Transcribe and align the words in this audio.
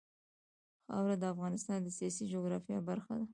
خاوره 0.87 1.15
د 1.19 1.23
افغانستان 1.33 1.79
د 1.83 1.89
سیاسي 1.97 2.23
جغرافیه 2.33 2.79
برخه 2.89 3.13
ده. 3.19 3.25